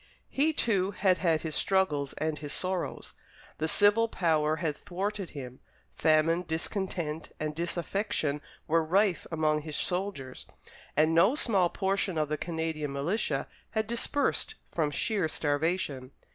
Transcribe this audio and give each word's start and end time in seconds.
He, 0.31 0.51
too, 0.51 0.89
had 0.89 1.19
had 1.19 1.41
his 1.41 1.53
struggles 1.53 2.13
and 2.13 2.39
his 2.39 2.51
sorrows. 2.53 3.13
The 3.59 3.67
civil 3.67 4.07
power 4.07 4.55
had 4.55 4.75
thwarted 4.75 5.29
him; 5.37 5.59
famine, 5.93 6.41
discontent, 6.47 7.29
and 7.39 7.53
disaffection 7.53 8.41
were 8.67 8.83
rife 8.83 9.27
among 9.31 9.61
his 9.61 9.75
soldiers; 9.77 10.47
and 10.97 11.13
no 11.13 11.35
small 11.35 11.69
portion 11.69 12.17
of 12.17 12.29
the 12.29 12.35
Canadian 12.39 12.91
militia 12.91 13.47
had 13.77 13.85
dispersed 13.85 14.55
from 14.71 14.89
sheer 14.89 15.27
starvation. 15.27 16.09